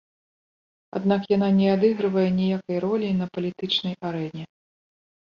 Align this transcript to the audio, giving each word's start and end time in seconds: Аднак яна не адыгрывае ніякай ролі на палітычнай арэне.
Аднак 0.99 1.21
яна 1.35 1.49
не 1.59 1.69
адыгрывае 1.75 2.25
ніякай 2.41 2.77
ролі 2.89 3.15
на 3.21 3.31
палітычнай 3.39 3.95
арэне. 4.11 4.43